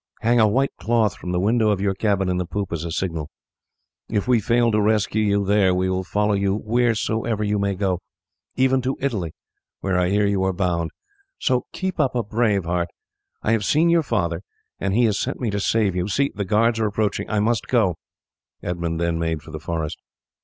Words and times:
Hang 0.21 0.39
a 0.39 0.47
white 0.47 0.71
cloth 0.79 1.15
from 1.15 1.31
the 1.31 1.39
window 1.39 1.69
of 1.69 1.79
your 1.79 1.93
cabin 1.93 2.27
in 2.27 2.37
the 2.37 2.47
poop 2.47 2.71
as 2.73 2.83
a 2.83 2.89
signal. 2.91 3.29
If 4.09 4.27
we 4.27 4.39
fail 4.39 4.71
to 4.71 4.81
rescue 4.81 5.21
you 5.23 5.45
there 5.45 5.75
we 5.75 5.91
will 5.91 6.03
follow 6.03 6.33
you 6.33 6.55
wheresoever 6.55 7.43
you 7.43 7.59
may 7.59 7.75
go, 7.75 7.99
even 8.55 8.81
to 8.81 8.97
Italy, 8.99 9.31
where 9.81 9.99
I 9.99 10.09
hear 10.09 10.25
you 10.25 10.41
are 10.43 10.53
bound. 10.53 10.89
So 11.37 11.67
keep 11.71 11.99
up 11.99 12.15
a 12.15 12.23
brave 12.23 12.65
heart. 12.65 12.89
I 13.43 13.51
have 13.51 13.63
seen 13.63 13.91
your 13.91 14.01
father, 14.01 14.41
and 14.79 14.95
he 14.95 15.05
has 15.05 15.19
sent 15.19 15.39
me 15.39 15.51
to 15.51 15.59
save 15.59 15.95
you. 15.95 16.07
See, 16.07 16.31
the 16.33 16.45
guards 16.45 16.79
are 16.79 16.87
approaching, 16.87 17.29
I 17.29 17.39
must 17.39 17.67
go." 17.67 17.97
Edmund 18.63 18.99
then 18.99 19.19
made 19.19 19.43
for 19.43 19.51
the 19.51 19.59
forest. 19.59 19.99